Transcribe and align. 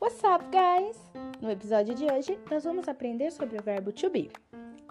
What's 0.00 0.24
up, 0.24 0.42
guys? 0.50 0.96
No 1.42 1.50
episódio 1.50 1.94
de 1.94 2.06
hoje, 2.06 2.38
nós 2.50 2.64
vamos 2.64 2.88
aprender 2.88 3.30
sobre 3.30 3.58
o 3.58 3.62
verbo 3.62 3.92
to 3.92 4.08
be. 4.08 4.30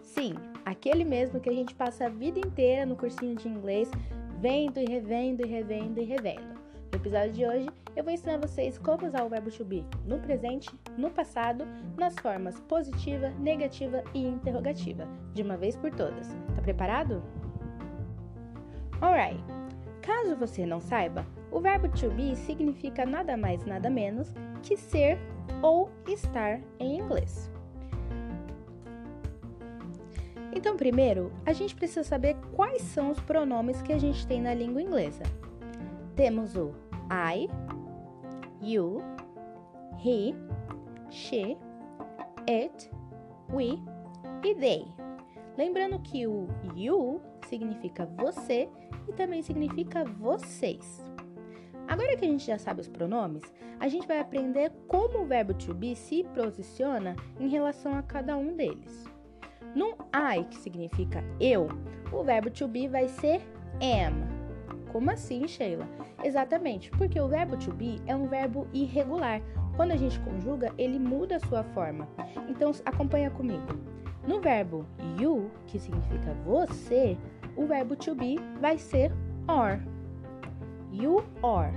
Sim, 0.03 0.35
aquele 0.63 1.03
mesmo 1.03 1.39
que 1.39 1.49
a 1.49 1.53
gente 1.53 1.73
passa 1.73 2.05
a 2.05 2.09
vida 2.09 2.37
inteira 2.37 2.85
no 2.85 2.95
cursinho 2.95 3.35
de 3.35 3.47
inglês, 3.47 3.89
vendo 4.39 4.79
e 4.79 4.85
revendo 4.85 5.43
e 5.43 5.49
revendo 5.49 5.99
e 5.99 6.03
revendo. 6.03 6.59
No 6.91 6.99
episódio 6.99 7.31
de 7.31 7.47
hoje, 7.47 7.67
eu 7.95 8.03
vou 8.03 8.13
ensinar 8.13 8.37
vocês 8.37 8.77
como 8.77 9.07
usar 9.07 9.23
o 9.23 9.29
verbo 9.29 9.49
to 9.49 9.65
be 9.65 9.83
no 10.05 10.19
presente, 10.19 10.69
no 10.95 11.09
passado, 11.09 11.65
nas 11.97 12.13
formas 12.19 12.59
positiva, 12.59 13.29
negativa 13.39 14.03
e 14.13 14.23
interrogativa, 14.23 15.07
de 15.33 15.41
uma 15.41 15.57
vez 15.57 15.75
por 15.75 15.89
todas. 15.89 16.27
Tá 16.55 16.61
preparado? 16.61 17.23
Alright. 19.01 19.41
Caso 20.01 20.35
você 20.35 20.65
não 20.65 20.81
saiba, 20.81 21.25
o 21.51 21.59
verbo 21.59 21.87
to 21.89 22.09
be 22.09 22.35
significa 22.35 23.05
nada 23.05 23.37
mais 23.37 23.65
nada 23.65 23.89
menos 23.89 24.33
que 24.61 24.75
ser 24.75 25.17
ou 25.61 25.89
estar 26.07 26.59
em 26.79 26.99
inglês. 26.99 27.49
Então, 30.51 30.75
primeiro, 30.75 31.31
a 31.45 31.53
gente 31.53 31.75
precisa 31.75 32.03
saber 32.03 32.35
quais 32.55 32.81
são 32.81 33.11
os 33.11 33.19
pronomes 33.19 33.81
que 33.81 33.93
a 33.93 33.97
gente 33.97 34.25
tem 34.25 34.41
na 34.41 34.53
língua 34.53 34.81
inglesa. 34.81 35.23
Temos 36.15 36.55
o 36.55 36.73
I, 37.11 37.47
you, 38.61 39.01
he, 40.03 40.35
she, 41.09 41.57
it, 42.49 42.91
we 43.53 43.79
e 44.43 44.55
they. 44.55 44.85
Lembrando 45.57 45.99
que 45.99 46.25
o 46.25 46.47
you 46.75 47.21
significa 47.49 48.05
você 48.05 48.69
e 49.07 49.13
também 49.13 49.41
significa 49.41 50.03
vocês. 50.05 51.03
Agora 51.87 52.15
que 52.15 52.23
a 52.23 52.27
gente 52.27 52.45
já 52.45 52.57
sabe 52.57 52.81
os 52.81 52.87
pronomes, 52.87 53.43
a 53.79 53.87
gente 53.87 54.07
vai 54.07 54.19
aprender 54.19 54.71
como 54.87 55.21
o 55.21 55.25
verbo 55.25 55.53
to 55.55 55.73
be 55.73 55.95
se 55.95 56.23
posiciona 56.35 57.15
em 57.39 57.47
relação 57.47 57.95
a 57.95 58.03
cada 58.03 58.37
um 58.37 58.55
deles. 58.55 59.05
No 59.75 59.95
I, 60.13 60.43
que 60.45 60.57
significa 60.57 61.23
eu, 61.39 61.67
o 62.11 62.23
verbo 62.23 62.51
to 62.51 62.67
be 62.67 62.87
vai 62.87 63.07
ser 63.07 63.41
am. 63.81 64.27
Como 64.91 65.09
assim, 65.09 65.47
Sheila? 65.47 65.87
Exatamente, 66.23 66.91
porque 66.91 67.19
o 67.19 67.27
verbo 67.27 67.57
to 67.57 67.71
be 67.71 68.01
é 68.05 68.15
um 68.15 68.27
verbo 68.27 68.67
irregular. 68.73 69.41
Quando 69.75 69.91
a 69.91 69.95
gente 69.95 70.19
conjuga, 70.19 70.73
ele 70.77 70.99
muda 70.99 71.37
a 71.37 71.39
sua 71.39 71.63
forma. 71.63 72.07
Então, 72.49 72.71
acompanha 72.85 73.31
comigo. 73.31 73.65
No 74.27 74.39
verbo 74.39 74.85
you, 75.19 75.49
que 75.67 75.79
significa 75.79 76.33
você, 76.45 77.17
o 77.55 77.65
verbo 77.65 77.95
to 77.95 78.15
be 78.15 78.37
vai 78.59 78.77
ser 78.77 79.11
or. 79.47 79.79
You 80.91 81.23
are. 81.43 81.71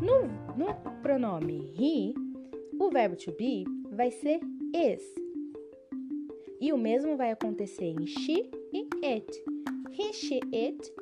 No, 0.00 0.28
no 0.56 0.74
pronome 1.02 1.72
he, 1.76 2.14
o 2.78 2.90
verbo 2.90 3.16
to 3.16 3.32
be 3.32 3.64
vai 3.92 4.10
ser 4.10 4.40
is. 4.74 5.02
E 6.60 6.72
o 6.72 6.78
mesmo 6.78 7.16
vai 7.16 7.30
acontecer 7.30 7.86
em 7.86 8.06
she 8.06 8.50
e 8.72 8.88
it. 9.04 9.44
He, 9.90 10.12
she, 10.12 10.40
it, 10.52 10.92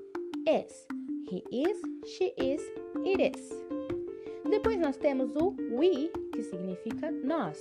is. 0.47 0.87
He 1.29 1.43
is, 1.51 1.77
she 2.07 2.33
is, 2.39 2.63
it 3.05 3.21
is. 3.21 3.51
Depois 4.49 4.79
nós 4.79 4.97
temos 4.97 5.35
o 5.37 5.55
we, 5.77 6.11
que 6.33 6.43
significa 6.43 7.11
nós. 7.11 7.61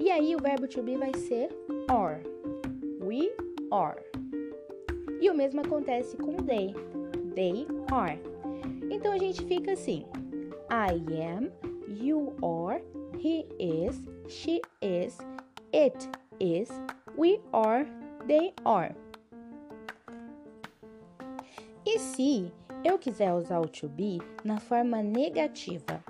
E 0.00 0.10
aí 0.10 0.34
o 0.34 0.38
verbo 0.38 0.66
to 0.66 0.82
be 0.82 0.96
vai 0.96 1.12
ser 1.14 1.50
are. 1.90 2.22
We 3.04 3.30
are. 3.70 4.02
E 5.20 5.28
o 5.28 5.34
mesmo 5.34 5.60
acontece 5.60 6.16
com 6.16 6.38
they. 6.38 6.74
They 7.34 7.66
are. 7.92 8.18
Então 8.90 9.12
a 9.12 9.18
gente 9.18 9.44
fica 9.44 9.72
assim: 9.72 10.06
I 10.70 10.94
am, 11.22 11.52
you 11.86 12.32
are, 12.42 12.82
he 13.18 13.46
is, 13.58 14.08
she 14.26 14.62
is, 14.80 15.18
it 15.70 16.08
is, 16.40 16.70
we 17.18 17.38
are, 17.52 17.86
they 18.26 18.54
are. 18.64 18.94
E 21.84 21.98
se 21.98 22.50
eu 22.82 22.98
quiser 22.98 23.34
usar 23.34 23.60
o 23.60 23.68
to 23.68 23.86
be 23.86 24.18
na 24.42 24.58
forma 24.58 25.02
negativa, 25.02 26.02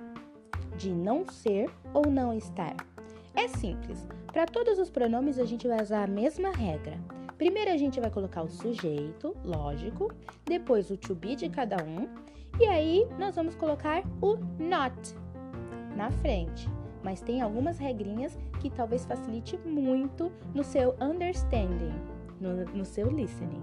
de 0.77 0.91
não 0.91 1.27
ser 1.29 1.69
ou 1.93 2.07
não 2.07 2.33
estar? 2.33 2.90
É 3.35 3.49
simples. 3.49 4.07
Para 4.33 4.47
todos 4.47 4.79
os 4.79 4.91
pronomes 4.91 5.39
a 5.39 5.45
gente 5.45 5.67
vai 5.67 5.83
usar 5.83 6.05
a 6.05 6.07
mesma 6.07 6.51
regra. 6.51 6.99
Primeiro 7.37 7.71
a 7.71 7.77
gente 7.77 7.99
vai 8.01 8.11
colocar 8.11 8.43
o 8.43 8.51
sujeito, 8.51 9.35
lógico, 9.45 10.13
depois 10.45 10.91
o 10.91 10.97
to 10.97 11.15
be 11.15 11.35
de 11.35 11.49
cada 11.49 11.83
um, 11.83 12.07
e 12.61 12.67
aí 12.67 13.07
nós 13.19 13.35
vamos 13.35 13.55
colocar 13.55 14.03
o 14.21 14.37
not 14.59 14.95
na 15.97 16.11
frente. 16.11 16.69
Mas 17.03 17.23
tem 17.23 17.41
algumas 17.41 17.79
regrinhas 17.79 18.39
que 18.61 18.69
talvez 18.69 19.07
facilite 19.07 19.57
muito 19.59 20.31
no 20.55 20.63
seu 20.63 20.95
understanding, 21.01 21.95
no, 22.39 22.65
no 22.67 22.85
seu 22.85 23.09
listening. 23.09 23.63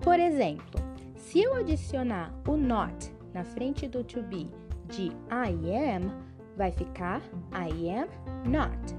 Por 0.00 0.18
exemplo, 0.18 0.80
se 1.14 1.40
eu 1.40 1.54
adicionar 1.54 2.34
o 2.48 2.56
not 2.56 3.14
na 3.34 3.44
frente 3.44 3.86
do 3.86 4.02
to 4.02 4.22
be 4.22 4.48
de 4.88 5.08
I 5.30 5.52
am, 5.94 6.10
vai 6.56 6.72
ficar 6.72 7.20
I 7.52 7.90
am 7.90 8.08
not. 8.48 8.96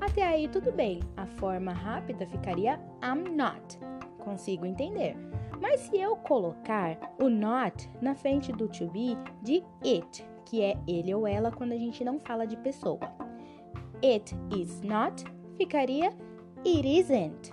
Até 0.00 0.26
aí 0.26 0.48
tudo 0.48 0.72
bem, 0.72 1.00
a 1.16 1.26
forma 1.26 1.72
rápida 1.72 2.26
ficaria 2.26 2.80
I'm 3.02 3.36
not. 3.36 3.78
Consigo 4.18 4.66
entender. 4.66 5.16
Mas 5.60 5.80
se 5.80 5.96
eu 5.96 6.16
colocar 6.16 6.98
o 7.20 7.28
not 7.28 7.88
na 8.00 8.14
frente 8.14 8.52
do 8.52 8.68
to 8.68 8.88
be 8.88 9.16
de 9.42 9.62
it, 9.84 10.26
que 10.44 10.60
é 10.60 10.76
ele 10.88 11.14
ou 11.14 11.26
ela 11.26 11.52
quando 11.52 11.72
a 11.72 11.78
gente 11.78 12.04
não 12.04 12.18
fala 12.18 12.46
de 12.46 12.56
pessoa. 12.56 13.00
It 14.04 14.34
is 14.56 14.80
not 14.82 15.24
ficaria 15.56 16.12
it 16.66 16.86
isn't. 16.86 17.52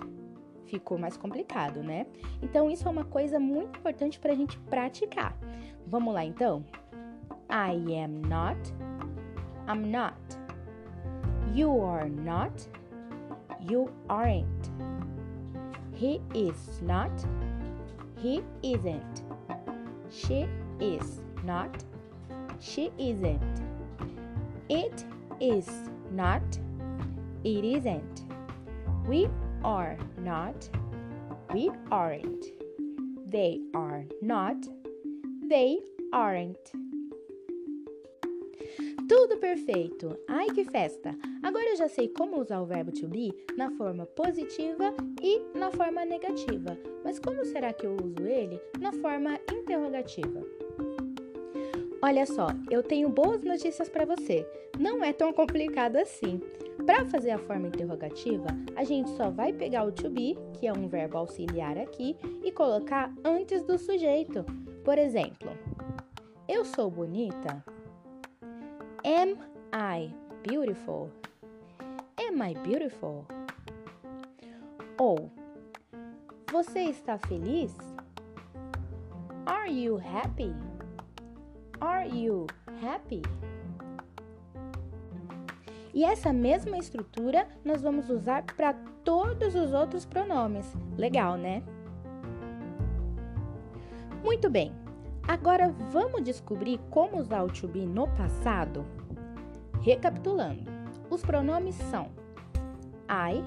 Ficou 0.66 0.98
mais 0.98 1.16
complicado, 1.16 1.82
né? 1.82 2.06
Então 2.42 2.70
isso 2.70 2.86
é 2.86 2.90
uma 2.90 3.04
coisa 3.04 3.38
muito 3.38 3.78
importante 3.78 4.18
para 4.18 4.32
a 4.32 4.36
gente 4.36 4.58
praticar. 4.58 5.36
Vamos 5.86 6.12
lá 6.12 6.24
então? 6.24 6.64
I 7.48 7.96
am 7.96 8.22
not. 8.28 8.58
I'm 9.70 9.92
not. 9.92 10.18
You 11.54 11.78
are 11.78 12.08
not. 12.08 12.66
You 13.60 13.88
aren't. 14.08 14.68
He 15.94 16.20
is 16.34 16.82
not. 16.82 17.12
He 18.18 18.42
isn't. 18.64 19.22
She 20.10 20.48
is 20.80 21.22
not. 21.44 21.84
She 22.58 22.90
isn't. 22.98 23.62
It 24.68 25.04
is 25.38 25.68
not. 26.10 26.42
It 27.44 27.64
isn't. 27.64 28.24
We 29.06 29.28
are 29.62 29.96
not. 30.18 30.68
We 31.54 31.70
aren't. 31.92 32.44
They 33.24 33.60
are 33.76 34.04
not. 34.20 34.56
They 35.48 35.78
aren't. 36.12 36.72
Tudo 39.10 39.38
perfeito! 39.38 40.16
Ai 40.28 40.46
que 40.50 40.64
festa! 40.64 41.18
Agora 41.42 41.68
eu 41.70 41.74
já 41.74 41.88
sei 41.88 42.06
como 42.06 42.40
usar 42.40 42.60
o 42.60 42.64
verbo 42.64 42.92
to 42.92 43.08
be 43.08 43.34
na 43.56 43.68
forma 43.72 44.06
positiva 44.06 44.94
e 45.20 45.42
na 45.52 45.68
forma 45.72 46.04
negativa. 46.04 46.78
Mas 47.02 47.18
como 47.18 47.44
será 47.44 47.72
que 47.72 47.84
eu 47.84 47.96
uso 47.96 48.24
ele 48.24 48.60
na 48.78 48.92
forma 48.92 49.36
interrogativa? 49.52 50.46
Olha 52.00 52.24
só, 52.24 52.50
eu 52.70 52.84
tenho 52.84 53.08
boas 53.08 53.42
notícias 53.42 53.88
para 53.88 54.04
você. 54.04 54.46
Não 54.78 55.02
é 55.02 55.12
tão 55.12 55.32
complicado 55.32 55.96
assim. 55.96 56.40
Para 56.86 57.04
fazer 57.06 57.32
a 57.32 57.38
forma 57.38 57.66
interrogativa, 57.66 58.46
a 58.76 58.84
gente 58.84 59.10
só 59.16 59.28
vai 59.28 59.52
pegar 59.52 59.82
o 59.82 59.90
to 59.90 60.08
be, 60.08 60.38
que 60.52 60.68
é 60.68 60.72
um 60.72 60.86
verbo 60.86 61.18
auxiliar 61.18 61.76
aqui, 61.76 62.16
e 62.44 62.52
colocar 62.52 63.12
antes 63.24 63.64
do 63.64 63.76
sujeito. 63.76 64.44
Por 64.84 64.98
exemplo, 64.98 65.50
eu 66.48 66.64
sou 66.64 66.88
bonita? 66.88 67.64
Am 69.04 69.38
I 69.72 70.12
beautiful? 70.46 71.10
Am 72.18 72.42
I 72.42 72.54
beautiful? 72.54 73.24
Ou 74.98 75.30
Você 76.52 76.80
está 76.80 77.16
feliz? 77.16 77.74
Are 79.46 79.72
you 79.72 79.96
happy? 79.96 80.54
Are 81.80 82.06
you 82.06 82.46
happy? 82.82 83.22
E 85.94 86.04
essa 86.04 86.32
mesma 86.32 86.76
estrutura 86.76 87.48
nós 87.64 87.80
vamos 87.80 88.10
usar 88.10 88.44
para 88.54 88.74
todos 89.02 89.54
os 89.54 89.72
outros 89.72 90.04
pronomes. 90.04 90.66
Legal, 90.98 91.38
né? 91.38 91.62
Muito 94.22 94.50
bem. 94.50 94.79
Agora 95.30 95.72
vamos 95.92 96.24
descobrir 96.24 96.80
como 96.90 97.20
usar 97.20 97.44
o 97.44 97.46
to 97.46 97.68
be 97.68 97.86
no 97.86 98.08
passado? 98.16 98.84
Recapitulando, 99.80 100.68
os 101.08 101.22
pronomes 101.22 101.76
são 101.76 102.08
I, 103.08 103.44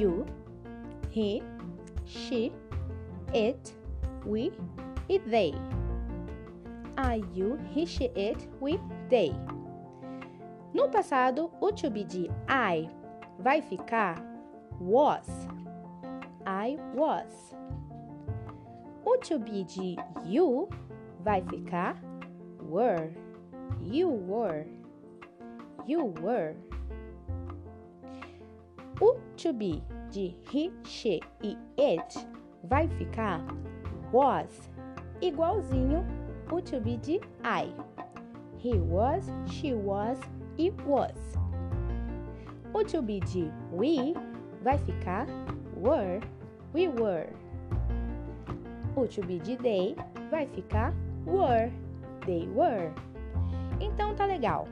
you, 0.00 0.24
he, 1.10 1.42
she, 2.04 2.52
it, 3.34 3.74
we 4.24 4.52
e 5.08 5.18
they. 5.18 5.52
I, 6.96 7.24
you, 7.34 7.58
he, 7.74 7.84
she, 7.84 8.12
it, 8.14 8.48
we, 8.60 8.78
they. 9.08 9.32
No 10.72 10.88
passado, 10.88 11.50
o 11.60 11.72
to 11.72 11.90
be 11.90 12.04
de 12.04 12.30
I 12.48 12.88
vai 13.40 13.60
ficar 13.62 14.14
was. 14.80 15.26
I 16.46 16.78
was. 16.94 17.57
O 19.08 19.16
to 19.22 19.38
be 19.38 19.64
de 19.64 19.96
you 20.26 20.68
vai 21.24 21.40
ficar 21.40 21.96
were. 22.60 23.10
You 23.80 24.08
were. 24.08 24.66
You 25.86 26.12
were. 26.20 26.54
O 29.00 29.16
to 29.38 29.54
be 29.54 29.82
de 30.10 30.36
he, 30.50 30.70
she 30.84 31.22
e 31.42 31.56
it 31.78 32.18
vai 32.68 32.86
ficar 32.98 33.40
was, 34.12 34.68
igualzinho 35.22 36.04
o 36.52 36.60
to 36.60 36.78
be 36.78 36.98
de 36.98 37.18
I. 37.42 37.72
He 38.58 38.74
was, 38.74 39.24
she 39.50 39.72
was, 39.72 40.18
it 40.58 40.74
was. 40.84 41.16
O 42.74 42.82
to 42.82 43.00
be 43.00 43.20
de 43.20 43.50
we 43.72 44.14
vai 44.62 44.76
ficar 44.76 45.26
were, 45.74 46.20
we 46.74 46.88
were. 46.88 47.32
O 48.98 49.06
to 49.06 49.22
be 49.22 49.38
de 49.38 49.56
they 49.58 49.94
vai 50.28 50.44
ficar 50.48 50.92
were, 51.24 51.70
they 52.26 52.48
were. 52.48 52.92
Então 53.80 54.12
tá 54.16 54.26
legal. 54.26 54.66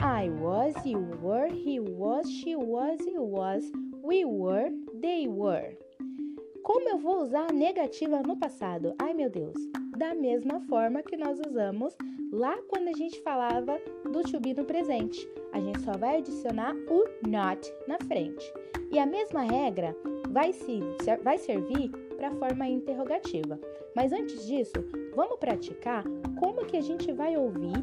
I 0.00 0.30
was, 0.30 0.74
you 0.86 0.98
were, 1.20 1.50
he 1.52 1.78
was, 1.78 2.26
she 2.26 2.56
was, 2.56 2.98
it 3.00 3.20
was, 3.20 3.70
we 4.02 4.24
were, 4.24 4.70
they 5.02 5.28
were. 5.28 5.76
Como 6.62 6.88
eu 6.88 6.96
vou 6.96 7.20
usar 7.20 7.50
a 7.50 7.52
negativa 7.52 8.22
no 8.22 8.38
passado? 8.38 8.94
Ai 8.98 9.12
meu 9.12 9.28
Deus! 9.28 9.58
Da 9.98 10.14
mesma 10.14 10.58
forma 10.60 11.02
que 11.02 11.18
nós 11.18 11.38
usamos 11.46 11.94
lá 12.32 12.56
quando 12.68 12.88
a 12.88 12.96
gente 12.96 13.20
falava 13.20 13.78
do 14.10 14.22
to 14.22 14.40
be 14.40 14.54
no 14.54 14.64
presente. 14.64 15.28
A 15.52 15.60
gente 15.60 15.80
só 15.82 15.92
vai 15.98 16.16
adicionar 16.16 16.74
o 16.88 17.28
not 17.28 17.60
na 17.86 17.98
frente. 18.06 18.50
E 18.90 18.98
a 18.98 19.04
mesma 19.04 19.42
regra 19.42 19.94
vai, 20.30 20.54
se, 20.54 20.80
vai 21.22 21.36
servir 21.36 21.90
para 22.16 22.28
a 22.28 22.34
forma 22.34 22.66
interrogativa. 22.68 23.58
Mas 23.94 24.12
antes 24.12 24.46
disso, 24.46 24.74
vamos 25.14 25.38
praticar 25.38 26.04
como 26.40 26.64
que 26.64 26.76
a 26.76 26.80
gente 26.80 27.12
vai 27.12 27.36
ouvir 27.36 27.76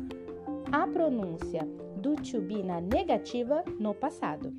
a 0.71 0.88
pronúncia 0.88 1.68
do 1.97 2.15
to 2.15 2.41
be 2.41 2.63
na 2.63 2.81
negativa 2.81 3.63
no 3.80 3.94
passado. 3.94 4.53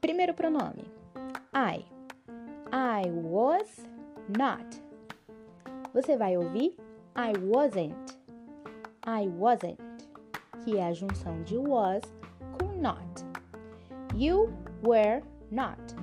Primeiro 0.00 0.34
pronome: 0.34 0.84
I. 1.52 1.84
I 2.72 3.10
was 3.10 3.86
not. 4.28 4.82
Você 5.94 6.16
vai 6.16 6.36
ouvir 6.36 6.76
I 7.16 7.32
wasn't. 7.42 8.18
I 9.06 9.28
wasn't, 9.28 9.78
que 10.62 10.76
é 10.76 10.88
a 10.88 10.92
junção 10.92 11.42
de 11.44 11.56
was 11.56 12.02
com 12.58 12.80
not. 12.80 13.24
You 14.14 14.52
were 14.82 15.22
not. 15.50 15.95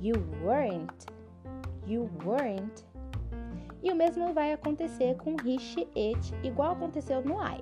You 0.00 0.14
weren't. 0.42 1.06
You 1.86 2.10
weren't. 2.24 2.84
E 3.82 3.90
o 3.90 3.94
mesmo 3.94 4.32
vai 4.32 4.52
acontecer 4.52 5.14
com 5.16 5.36
he, 5.44 5.58
she, 5.58 5.86
it, 5.96 6.34
igual 6.42 6.72
aconteceu 6.72 7.22
no 7.22 7.38
I. 7.38 7.60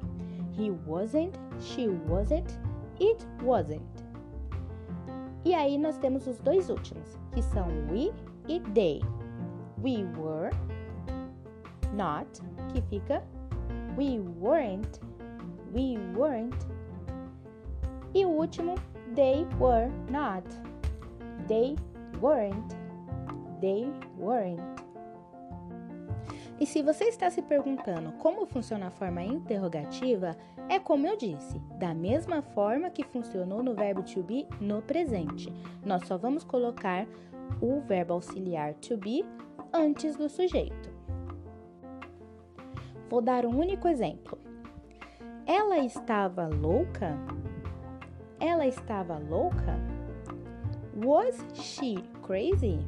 He 0.56 0.70
wasn't, 0.86 1.38
she 1.60 1.88
wasn't, 1.88 2.58
it 3.00 3.26
wasn't. 3.42 3.82
E 5.44 5.54
aí 5.54 5.78
nós 5.78 5.96
temos 5.98 6.26
os 6.26 6.38
dois 6.38 6.68
últimos, 6.68 7.18
que 7.32 7.42
são 7.42 7.66
we 7.90 8.12
e 8.48 8.60
they. 8.74 9.00
We 9.82 10.04
were 10.16 10.50
not, 11.94 12.26
que 12.72 12.82
fica 12.82 13.22
we 13.96 14.20
weren't, 14.40 15.00
we 15.72 15.98
weren't. 16.16 16.66
E 18.14 18.24
o 18.24 18.28
último, 18.28 18.76
they 19.14 19.44
were 19.58 19.90
not. 20.08 20.44
They 21.46 21.76
weren't, 22.20 22.76
they 23.60 23.92
weren't. 24.18 24.78
E 26.60 26.66
se 26.66 26.82
você 26.82 27.04
está 27.04 27.30
se 27.30 27.40
perguntando 27.40 28.12
como 28.12 28.44
funciona 28.44 28.88
a 28.88 28.90
forma 28.90 29.22
interrogativa, 29.22 30.36
é 30.68 30.78
como 30.78 31.06
eu 31.06 31.16
disse, 31.16 31.58
da 31.78 31.94
mesma 31.94 32.42
forma 32.42 32.90
que 32.90 33.04
funcionou 33.04 33.62
no 33.62 33.74
verbo 33.74 34.02
to 34.02 34.22
be 34.22 34.46
no 34.60 34.82
presente. 34.82 35.52
Nós 35.84 36.06
só 36.06 36.18
vamos 36.18 36.42
colocar 36.42 37.06
o 37.60 37.80
verbo 37.80 38.14
auxiliar 38.14 38.74
to 38.74 38.96
be 38.96 39.24
antes 39.72 40.16
do 40.16 40.28
sujeito. 40.28 40.90
Vou 43.08 43.22
dar 43.22 43.46
um 43.46 43.56
único 43.56 43.88
exemplo. 43.88 44.38
Ela 45.46 45.78
estava 45.78 46.46
louca? 46.48 47.16
Ela 48.38 48.66
estava 48.66 49.16
louca? 49.16 49.97
Was 50.98 51.38
she 51.54 51.98
crazy? 52.22 52.78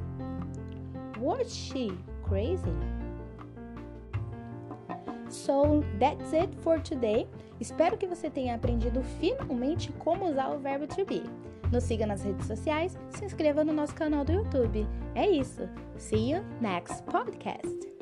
Was 1.20 1.54
she 1.54 1.92
crazy? 2.24 2.74
So 5.28 5.84
that's 6.00 6.32
it 6.32 6.52
for 6.62 6.80
today. 6.80 7.28
Espero 7.60 7.96
que 7.96 8.08
você 8.08 8.28
tenha 8.28 8.56
aprendido 8.56 9.00
finalmente 9.20 9.92
como 10.00 10.28
usar 10.28 10.50
o 10.50 10.58
verbo 10.58 10.88
to 10.88 11.04
be. 11.04 11.22
Nos 11.70 11.84
siga 11.84 12.04
nas 12.04 12.24
redes 12.24 12.46
sociais, 12.46 12.98
se 13.10 13.24
inscreva 13.24 13.62
no 13.62 13.72
nosso 13.72 13.94
canal 13.94 14.24
do 14.24 14.32
YouTube. 14.32 14.84
É 15.14 15.28
isso. 15.28 15.68
See 15.96 16.32
you 16.32 16.42
next 16.60 17.04
podcast. 17.04 17.99